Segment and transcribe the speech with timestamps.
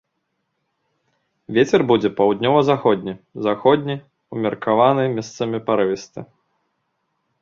[1.57, 3.13] Вецер будзе паўднёва-заходні,
[3.49, 3.95] заходні,
[4.39, 6.19] умеркаваны, месцамі парывісты.